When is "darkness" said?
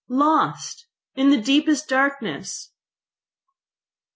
1.87-2.71